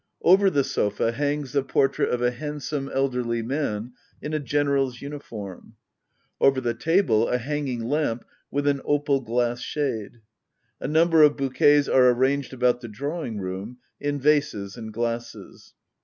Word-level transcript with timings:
Over 0.23 0.49
the 0.49 0.63
sofa 0.63 1.11
hangs 1.11 1.51
the 1.51 1.61
portrait 1.61 2.09
of 2.09 2.23
a 2.23 2.31
handsome 2.31 2.89
elderly 2.91 3.43
man 3.43 3.93
in 4.19 4.33
a 4.33 4.39
GeneraPs 4.39 4.99
uniform. 4.99 5.75
Over 6.39 6.59
the 6.59 6.73
table 6.73 7.27
a 7.29 7.37
hanging 7.37 7.83
lamp, 7.87 8.25
with 8.49 8.65
an 8.65 8.81
opal 8.83 9.19
glass 9.21 9.59
shade.— 9.59 10.21
A 10.81 10.87
number 10.87 11.21
of 11.21 11.35
bouqu^sare 11.37 12.15
arranged 12.15 12.51
about 12.51 12.81
the 12.81 12.87
drawing 12.87 13.39
roomy 13.39 13.75
in 13.99 14.19
vases 14.19 14.75
and 14.75 14.91
glasses. 14.91 15.75